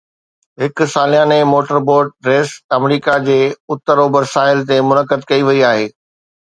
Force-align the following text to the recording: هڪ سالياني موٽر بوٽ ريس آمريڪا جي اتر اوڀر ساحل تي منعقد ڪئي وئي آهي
هڪ 0.61 0.85
سالياني 0.93 1.37
موٽر 1.49 1.77
بوٽ 1.91 2.29
ريس 2.31 2.55
آمريڪا 2.79 3.19
جي 3.29 3.39
اتر 3.77 4.05
اوڀر 4.07 4.31
ساحل 4.35 4.67
تي 4.73 4.83
منعقد 4.91 5.31
ڪئي 5.33 5.49
وئي 5.51 5.65
آهي 5.73 5.89